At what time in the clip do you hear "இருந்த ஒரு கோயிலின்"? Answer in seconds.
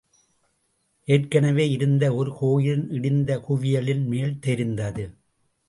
1.69-2.89